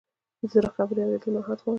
[0.39, 1.69] د زړه خبرې اورېدل مهارت غواړي.